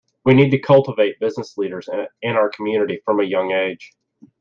We 0.25 0.33
need 0.33 0.49
to 0.49 0.57
cultivate 0.59 1.19
business 1.19 1.57
leaders 1.59 1.87
in 2.23 2.35
our 2.35 2.49
community 2.49 3.01
from 3.05 3.19
a 3.19 3.23
young 3.23 3.51
age. 3.51 3.93